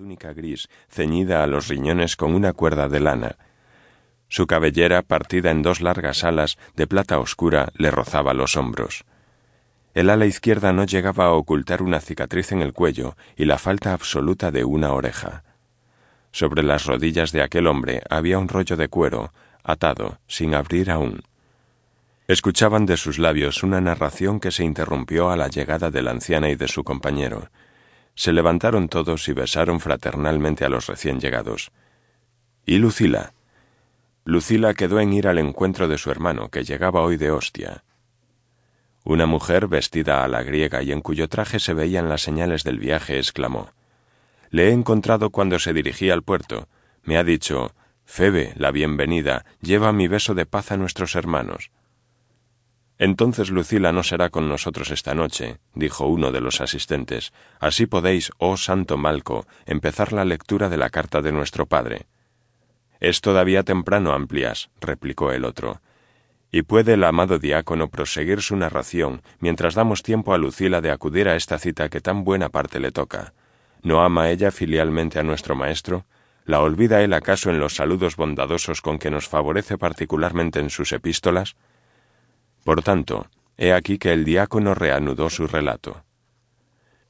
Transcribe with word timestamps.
túnica 0.00 0.32
gris 0.32 0.70
ceñida 0.88 1.44
a 1.44 1.46
los 1.46 1.68
riñones 1.68 2.16
con 2.16 2.34
una 2.34 2.54
cuerda 2.54 2.88
de 2.88 3.00
lana. 3.00 3.36
Su 4.28 4.46
cabellera, 4.46 5.02
partida 5.02 5.50
en 5.50 5.60
dos 5.60 5.82
largas 5.82 6.24
alas 6.24 6.56
de 6.74 6.86
plata 6.86 7.18
oscura, 7.18 7.68
le 7.76 7.90
rozaba 7.90 8.32
los 8.32 8.56
hombros. 8.56 9.04
El 9.92 10.08
ala 10.08 10.24
izquierda 10.24 10.72
no 10.72 10.84
llegaba 10.84 11.26
a 11.26 11.32
ocultar 11.32 11.82
una 11.82 12.00
cicatriz 12.00 12.50
en 12.52 12.62
el 12.62 12.72
cuello 12.72 13.14
y 13.36 13.44
la 13.44 13.58
falta 13.58 13.92
absoluta 13.92 14.50
de 14.50 14.64
una 14.64 14.94
oreja. 14.94 15.44
Sobre 16.32 16.62
las 16.62 16.86
rodillas 16.86 17.30
de 17.30 17.42
aquel 17.42 17.66
hombre 17.66 18.00
había 18.08 18.38
un 18.38 18.48
rollo 18.48 18.78
de 18.78 18.88
cuero, 18.88 19.34
atado, 19.62 20.18
sin 20.26 20.54
abrir 20.54 20.90
aún. 20.90 21.24
Escuchaban 22.26 22.86
de 22.86 22.96
sus 22.96 23.18
labios 23.18 23.62
una 23.62 23.82
narración 23.82 24.40
que 24.40 24.50
se 24.50 24.64
interrumpió 24.64 25.28
a 25.28 25.36
la 25.36 25.48
llegada 25.48 25.90
de 25.90 26.00
la 26.00 26.12
anciana 26.12 26.48
y 26.48 26.54
de 26.54 26.68
su 26.68 26.84
compañero. 26.84 27.50
Se 28.20 28.34
levantaron 28.34 28.90
todos 28.90 29.26
y 29.30 29.32
besaron 29.32 29.80
fraternalmente 29.80 30.66
a 30.66 30.68
los 30.68 30.88
recién 30.88 31.20
llegados. 31.20 31.72
¿Y 32.66 32.76
Lucila? 32.76 33.32
Lucila 34.26 34.74
quedó 34.74 35.00
en 35.00 35.14
ir 35.14 35.26
al 35.26 35.38
encuentro 35.38 35.88
de 35.88 35.96
su 35.96 36.10
hermano, 36.10 36.50
que 36.50 36.62
llegaba 36.62 37.00
hoy 37.00 37.16
de 37.16 37.30
Ostia. 37.30 37.82
Una 39.04 39.24
mujer 39.24 39.68
vestida 39.68 40.22
a 40.22 40.28
la 40.28 40.42
griega 40.42 40.82
y 40.82 40.92
en 40.92 41.00
cuyo 41.00 41.28
traje 41.30 41.58
se 41.58 41.72
veían 41.72 42.10
las 42.10 42.20
señales 42.20 42.62
del 42.62 42.78
viaje 42.78 43.16
exclamó 43.16 43.70
Le 44.50 44.68
he 44.68 44.72
encontrado 44.72 45.30
cuando 45.30 45.58
se 45.58 45.72
dirigía 45.72 46.12
al 46.12 46.22
puerto. 46.22 46.68
Me 47.02 47.16
ha 47.16 47.24
dicho 47.24 47.74
Febe, 48.04 48.52
la 48.54 48.70
bienvenida, 48.70 49.46
lleva 49.62 49.94
mi 49.94 50.08
beso 50.08 50.34
de 50.34 50.44
paz 50.44 50.72
a 50.72 50.76
nuestros 50.76 51.14
hermanos. 51.14 51.70
Entonces 53.00 53.48
Lucila 53.48 53.92
no 53.92 54.02
será 54.02 54.28
con 54.28 54.46
nosotros 54.50 54.90
esta 54.90 55.14
noche, 55.14 55.56
dijo 55.74 56.06
uno 56.06 56.32
de 56.32 56.42
los 56.42 56.60
asistentes. 56.60 57.32
Así 57.58 57.86
podéis, 57.86 58.30
oh 58.36 58.58
santo 58.58 58.98
Malco, 58.98 59.46
empezar 59.64 60.12
la 60.12 60.26
lectura 60.26 60.68
de 60.68 60.76
la 60.76 60.90
carta 60.90 61.22
de 61.22 61.32
nuestro 61.32 61.64
Padre. 61.64 62.08
Es 63.00 63.22
todavía 63.22 63.62
temprano, 63.62 64.12
Amplias, 64.12 64.68
replicó 64.82 65.32
el 65.32 65.46
otro. 65.46 65.80
Y 66.52 66.60
puede 66.60 66.92
el 66.92 67.04
amado 67.04 67.38
diácono 67.38 67.88
proseguir 67.88 68.42
su 68.42 68.54
narración 68.54 69.22
mientras 69.38 69.74
damos 69.74 70.02
tiempo 70.02 70.34
a 70.34 70.38
Lucila 70.38 70.82
de 70.82 70.90
acudir 70.90 71.26
a 71.26 71.36
esta 71.36 71.58
cita 71.58 71.88
que 71.88 72.02
tan 72.02 72.22
buena 72.22 72.50
parte 72.50 72.80
le 72.80 72.92
toca. 72.92 73.32
¿No 73.82 74.02
ama 74.02 74.28
ella 74.28 74.50
filialmente 74.50 75.18
a 75.18 75.22
nuestro 75.22 75.56
maestro? 75.56 76.04
¿La 76.44 76.60
olvida 76.60 77.00
él 77.00 77.14
acaso 77.14 77.48
en 77.48 77.60
los 77.60 77.76
saludos 77.76 78.16
bondadosos 78.16 78.82
con 78.82 78.98
que 78.98 79.10
nos 79.10 79.26
favorece 79.26 79.78
particularmente 79.78 80.60
en 80.60 80.68
sus 80.68 80.92
epístolas? 80.92 81.56
Por 82.64 82.82
tanto, 82.82 83.26
he 83.56 83.72
aquí 83.72 83.98
que 83.98 84.12
el 84.12 84.24
diácono 84.24 84.74
reanudó 84.74 85.30
su 85.30 85.46
relato. 85.46 86.04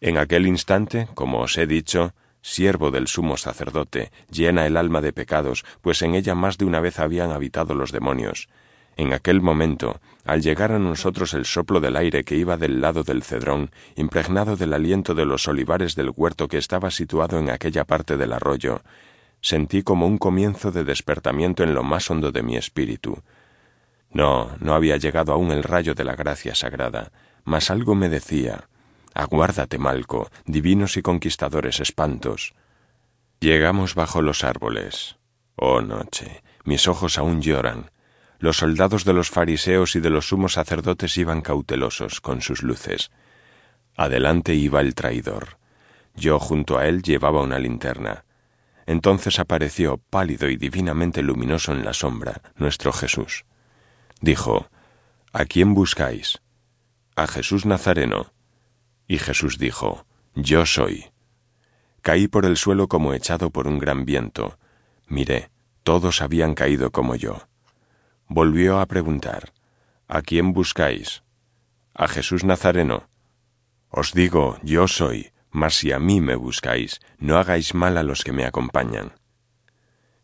En 0.00 0.18
aquel 0.18 0.46
instante, 0.46 1.08
como 1.14 1.40
os 1.40 1.56
he 1.58 1.66
dicho, 1.66 2.14
siervo 2.40 2.90
del 2.90 3.08
sumo 3.08 3.36
sacerdote, 3.36 4.12
llena 4.30 4.66
el 4.66 4.76
alma 4.76 5.00
de 5.00 5.12
pecados, 5.12 5.64
pues 5.80 6.02
en 6.02 6.14
ella 6.14 6.34
más 6.34 6.58
de 6.58 6.64
una 6.64 6.80
vez 6.80 6.98
habían 6.98 7.32
habitado 7.32 7.74
los 7.74 7.92
demonios, 7.92 8.48
en 8.98 9.12
aquel 9.12 9.40
momento, 9.40 10.00
al 10.24 10.42
llegar 10.42 10.72
a 10.72 10.78
nosotros 10.80 11.32
el 11.32 11.44
soplo 11.44 11.78
del 11.80 11.96
aire 11.96 12.24
que 12.24 12.34
iba 12.34 12.56
del 12.56 12.80
lado 12.80 13.04
del 13.04 13.22
cedrón, 13.22 13.70
impregnado 13.94 14.56
del 14.56 14.72
aliento 14.72 15.14
de 15.14 15.24
los 15.24 15.46
olivares 15.46 15.94
del 15.94 16.10
huerto 16.14 16.48
que 16.48 16.58
estaba 16.58 16.90
situado 16.90 17.38
en 17.38 17.48
aquella 17.48 17.84
parte 17.84 18.16
del 18.16 18.32
arroyo, 18.32 18.82
sentí 19.40 19.84
como 19.84 20.08
un 20.08 20.18
comienzo 20.18 20.72
de 20.72 20.82
despertamiento 20.82 21.62
en 21.62 21.74
lo 21.74 21.84
más 21.84 22.10
hondo 22.10 22.32
de 22.32 22.42
mi 22.42 22.56
espíritu. 22.56 23.22
No, 24.10 24.56
no 24.60 24.74
había 24.74 24.96
llegado 24.96 25.32
aún 25.32 25.50
el 25.52 25.62
rayo 25.62 25.94
de 25.94 26.04
la 26.04 26.16
gracia 26.16 26.54
sagrada, 26.54 27.12
mas 27.44 27.70
algo 27.70 27.94
me 27.94 28.08
decía, 28.08 28.68
aguárdate, 29.14 29.78
Malco, 29.78 30.30
divinos 30.46 30.96
y 30.96 31.02
conquistadores 31.02 31.80
espantos. 31.80 32.54
Llegamos 33.40 33.94
bajo 33.94 34.22
los 34.22 34.44
árboles. 34.44 35.16
Oh 35.56 35.80
noche, 35.80 36.42
mis 36.64 36.88
ojos 36.88 37.18
aún 37.18 37.42
lloran, 37.42 37.90
los 38.38 38.58
soldados 38.58 39.04
de 39.04 39.12
los 39.12 39.30
fariseos 39.30 39.96
y 39.96 40.00
de 40.00 40.10
los 40.10 40.28
sumos 40.28 40.52
sacerdotes 40.52 41.18
iban 41.18 41.40
cautelosos 41.40 42.20
con 42.20 42.40
sus 42.40 42.62
luces. 42.62 43.10
Adelante 43.96 44.54
iba 44.54 44.80
el 44.80 44.94
traidor. 44.94 45.58
Yo 46.14 46.38
junto 46.38 46.78
a 46.78 46.86
él 46.86 47.02
llevaba 47.02 47.42
una 47.42 47.58
linterna. 47.58 48.24
Entonces 48.86 49.40
apareció, 49.40 49.98
pálido 50.10 50.48
y 50.48 50.56
divinamente 50.56 51.20
luminoso 51.20 51.72
en 51.72 51.84
la 51.84 51.92
sombra, 51.92 52.40
nuestro 52.56 52.92
Jesús. 52.92 53.44
Dijo, 54.20 54.68
¿A 55.32 55.44
quién 55.44 55.74
buscáis? 55.74 56.40
A 57.16 57.26
Jesús 57.26 57.66
Nazareno. 57.66 58.32
Y 59.06 59.18
Jesús 59.18 59.58
dijo, 59.58 60.06
Yo 60.34 60.66
soy. 60.66 61.06
Caí 62.02 62.28
por 62.28 62.44
el 62.46 62.56
suelo 62.56 62.88
como 62.88 63.14
echado 63.14 63.50
por 63.50 63.66
un 63.66 63.78
gran 63.78 64.04
viento. 64.04 64.58
Miré, 65.06 65.50
todos 65.82 66.22
habían 66.22 66.54
caído 66.54 66.90
como 66.90 67.14
yo 67.14 67.48
volvió 68.28 68.78
a 68.78 68.86
preguntar, 68.86 69.52
¿A 70.06 70.22
quién 70.22 70.52
buscáis? 70.52 71.22
A 71.94 72.08
Jesús 72.08 72.44
Nazareno. 72.44 73.08
Os 73.90 74.12
digo, 74.12 74.58
yo 74.62 74.86
soy, 74.88 75.32
mas 75.50 75.74
si 75.74 75.92
a 75.92 75.98
mí 75.98 76.20
me 76.20 76.34
buscáis, 76.34 77.00
no 77.18 77.38
hagáis 77.38 77.74
mal 77.74 77.98
a 77.98 78.02
los 78.02 78.24
que 78.24 78.32
me 78.32 78.44
acompañan. 78.44 79.12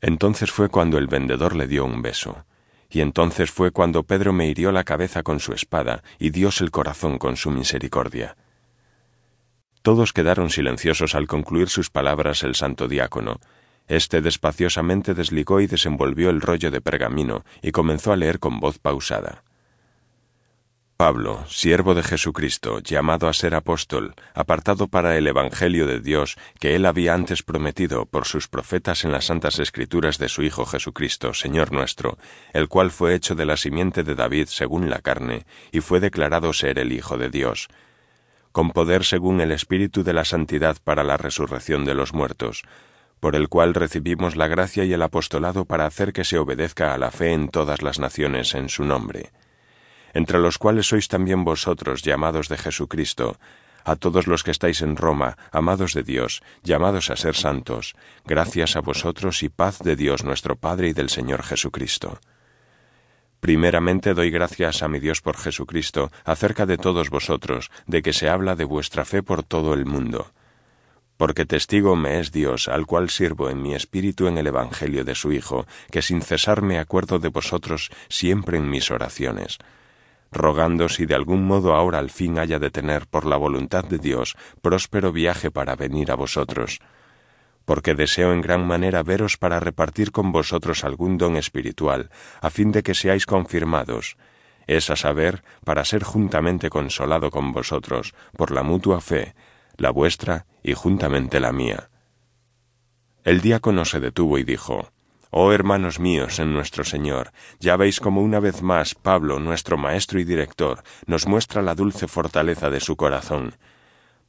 Entonces 0.00 0.50
fue 0.50 0.68
cuando 0.68 0.98
el 0.98 1.06
vendedor 1.06 1.54
le 1.54 1.66
dio 1.66 1.84
un 1.84 2.02
beso, 2.02 2.44
y 2.90 3.00
entonces 3.00 3.50
fue 3.50 3.70
cuando 3.70 4.02
Pedro 4.02 4.32
me 4.32 4.46
hirió 4.48 4.72
la 4.72 4.84
cabeza 4.84 5.22
con 5.22 5.40
su 5.40 5.52
espada 5.52 6.02
y 6.18 6.30
Dios 6.30 6.60
el 6.60 6.70
corazón 6.70 7.18
con 7.18 7.36
su 7.36 7.50
misericordia. 7.50 8.36
Todos 9.82 10.12
quedaron 10.12 10.50
silenciosos 10.50 11.14
al 11.14 11.26
concluir 11.26 11.68
sus 11.68 11.88
palabras 11.88 12.42
el 12.42 12.54
santo 12.54 12.88
diácono, 12.88 13.40
este 13.90 14.20
despaciosamente 14.20 15.14
desligó 15.14 15.60
y 15.60 15.66
desenvolvió 15.66 16.30
el 16.30 16.40
rollo 16.40 16.70
de 16.70 16.80
pergamino 16.80 17.44
y 17.60 17.72
comenzó 17.72 18.12
a 18.12 18.16
leer 18.16 18.38
con 18.38 18.60
voz 18.60 18.78
pausada. 18.78 19.42
Pablo, 21.00 21.42
siervo 21.48 21.94
de 21.94 22.02
Jesucristo, 22.02 22.80
llamado 22.80 23.26
a 23.26 23.32
ser 23.32 23.54
apóstol, 23.54 24.14
apartado 24.34 24.86
para 24.86 25.16
el 25.16 25.26
Evangelio 25.28 25.86
de 25.86 25.98
Dios 25.98 26.36
que 26.58 26.76
él 26.76 26.84
había 26.84 27.14
antes 27.14 27.42
prometido 27.42 28.04
por 28.04 28.26
sus 28.26 28.48
profetas 28.48 29.06
en 29.06 29.10
las 29.10 29.24
santas 29.24 29.58
escrituras 29.60 30.18
de 30.18 30.28
su 30.28 30.42
Hijo 30.42 30.66
Jesucristo, 30.66 31.32
Señor 31.32 31.72
nuestro, 31.72 32.18
el 32.52 32.68
cual 32.68 32.90
fue 32.90 33.14
hecho 33.14 33.34
de 33.34 33.46
la 33.46 33.56
simiente 33.56 34.02
de 34.02 34.14
David 34.14 34.48
según 34.48 34.90
la 34.90 34.98
carne, 34.98 35.46
y 35.72 35.80
fue 35.80 36.00
declarado 36.00 36.52
ser 36.52 36.78
el 36.78 36.92
Hijo 36.92 37.16
de 37.16 37.30
Dios, 37.30 37.68
con 38.52 38.70
poder 38.72 39.06
según 39.06 39.40
el 39.40 39.52
Espíritu 39.52 40.04
de 40.04 40.12
la 40.12 40.26
Santidad 40.26 40.76
para 40.84 41.02
la 41.02 41.16
resurrección 41.16 41.86
de 41.86 41.94
los 41.94 42.12
muertos, 42.12 42.62
por 43.20 43.36
el 43.36 43.48
cual 43.48 43.72
recibimos 43.72 44.36
la 44.36 44.48
gracia 44.48 44.84
y 44.84 44.92
el 44.92 45.00
apostolado 45.00 45.64
para 45.64 45.86
hacer 45.86 46.12
que 46.12 46.24
se 46.24 46.36
obedezca 46.36 46.92
a 46.92 46.98
la 46.98 47.10
fe 47.10 47.32
en 47.32 47.48
todas 47.48 47.80
las 47.80 47.98
naciones 47.98 48.54
en 48.54 48.68
su 48.68 48.84
nombre, 48.84 49.30
entre 50.14 50.38
los 50.38 50.58
cuales 50.58 50.86
sois 50.86 51.08
también 51.08 51.44
vosotros 51.44 52.02
llamados 52.02 52.48
de 52.48 52.58
Jesucristo, 52.58 53.38
a 53.84 53.96
todos 53.96 54.26
los 54.26 54.42
que 54.42 54.50
estáis 54.50 54.82
en 54.82 54.96
Roma, 54.96 55.36
amados 55.52 55.94
de 55.94 56.02
Dios, 56.02 56.42
llamados 56.62 57.10
a 57.10 57.16
ser 57.16 57.34
santos, 57.34 57.94
gracias 58.24 58.76
a 58.76 58.80
vosotros 58.80 59.42
y 59.42 59.48
paz 59.48 59.78
de 59.78 59.96
Dios 59.96 60.24
nuestro 60.24 60.56
Padre 60.56 60.88
y 60.88 60.92
del 60.92 61.08
Señor 61.08 61.42
Jesucristo. 61.42 62.20
Primeramente 63.40 64.12
doy 64.12 64.30
gracias 64.30 64.82
a 64.82 64.88
mi 64.88 65.00
Dios 65.00 65.22
por 65.22 65.36
Jesucristo 65.38 66.12
acerca 66.24 66.66
de 66.66 66.76
todos 66.76 67.08
vosotros, 67.08 67.70
de 67.86 68.02
que 68.02 68.12
se 68.12 68.28
habla 68.28 68.54
de 68.54 68.64
vuestra 68.64 69.06
fe 69.06 69.22
por 69.22 69.42
todo 69.42 69.72
el 69.72 69.86
mundo 69.86 70.30
porque 71.20 71.44
testigo 71.44 71.96
me 71.96 72.18
es 72.18 72.32
Dios, 72.32 72.66
al 72.66 72.86
cual 72.86 73.10
sirvo 73.10 73.50
en 73.50 73.60
mi 73.60 73.74
espíritu 73.74 74.26
en 74.26 74.38
el 74.38 74.46
Evangelio 74.46 75.04
de 75.04 75.14
su 75.14 75.32
Hijo, 75.32 75.66
que 75.90 76.00
sin 76.00 76.22
cesar 76.22 76.62
me 76.62 76.78
acuerdo 76.78 77.18
de 77.18 77.28
vosotros 77.28 77.90
siempre 78.08 78.56
en 78.56 78.70
mis 78.70 78.90
oraciones, 78.90 79.58
rogando 80.30 80.88
si 80.88 81.06
de 81.06 81.14
algún 81.14 81.44
modo 81.44 81.74
ahora 81.74 81.98
al 81.98 82.10
fin 82.10 82.38
haya 82.38 82.58
de 82.58 82.70
tener 82.70 83.06
por 83.06 83.26
la 83.26 83.36
voluntad 83.36 83.84
de 83.84 83.98
Dios 83.98 84.36
próspero 84.62 85.12
viaje 85.12 85.50
para 85.50 85.76
venir 85.76 86.10
a 86.10 86.14
vosotros, 86.14 86.80
porque 87.64 87.94
deseo 87.94 88.32
en 88.32 88.40
gran 88.40 88.66
manera 88.66 89.02
veros 89.02 89.36
para 89.36 89.60
repartir 89.60 90.12
con 90.12 90.32
vosotros 90.32 90.84
algún 90.84 91.18
don 91.18 91.36
espiritual, 91.36 92.10
a 92.40 92.50
fin 92.50 92.72
de 92.72 92.82
que 92.82 92.94
seáis 92.94 93.26
confirmados, 93.26 94.16
es 94.66 94.90
a 94.90 94.96
saber, 94.96 95.42
para 95.64 95.84
ser 95.84 96.02
juntamente 96.02 96.70
consolado 96.70 97.30
con 97.30 97.52
vosotros, 97.52 98.14
por 98.36 98.50
la 98.50 98.62
mutua 98.62 99.00
fe, 99.00 99.34
la 99.76 99.90
vuestra 99.90 100.46
y 100.62 100.74
juntamente 100.74 101.40
la 101.40 101.52
mía. 101.52 101.90
El 103.24 103.40
diácono 103.40 103.84
se 103.84 104.00
detuvo 104.00 104.38
y 104.38 104.44
dijo, 104.44 104.92
Oh 105.32 105.52
hermanos 105.52 106.00
míos 106.00 106.40
en 106.40 106.52
nuestro 106.52 106.82
Señor, 106.82 107.30
ya 107.60 107.76
veis 107.76 108.00
como 108.00 108.20
una 108.20 108.40
vez 108.40 108.62
más 108.62 108.96
Pablo, 108.96 109.38
nuestro 109.38 109.78
maestro 109.78 110.18
y 110.18 110.24
director, 110.24 110.82
nos 111.06 111.28
muestra 111.28 111.62
la 111.62 111.76
dulce 111.76 112.08
fortaleza 112.08 112.68
de 112.68 112.80
su 112.80 112.96
corazón. 112.96 113.54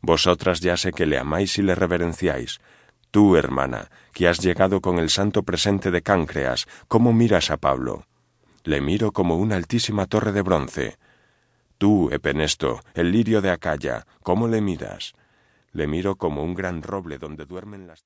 Vosotras 0.01 0.59
ya 0.59 0.77
sé 0.77 0.93
que 0.93 1.07
le 1.07 1.17
amáis 1.17 1.57
y 1.57 1.63
le 1.63 1.73
reverenciáis. 1.73 2.61
Tú, 3.09 3.35
hermana, 3.35 3.89
que 4.13 4.27
has 4.27 4.39
llegado 4.39 4.79
con 4.79 4.99
el 4.99 5.09
santo 5.09 5.41
presente 5.41 5.89
de 5.89 6.03
Cáncreas, 6.03 6.67
¿cómo 6.87 7.13
miras 7.13 7.49
a 7.49 7.57
Pablo? 7.57 8.05
Le 8.63 8.79
miro 8.79 9.11
como 9.11 9.37
una 9.37 9.55
altísima 9.55 10.05
torre 10.05 10.31
de 10.31 10.43
bronce. 10.43 10.97
Tú, 11.79 12.09
Epenesto, 12.11 12.79
el 12.93 13.11
lirio 13.11 13.41
de 13.41 13.49
Acaya, 13.49 14.05
¿cómo 14.21 14.47
le 14.47 14.61
miras? 14.61 15.13
Le 15.73 15.87
miro 15.87 16.15
como 16.15 16.43
un 16.43 16.53
gran 16.53 16.83
roble 16.83 17.17
donde 17.17 17.45
duermen 17.45 17.87
las... 17.87 17.99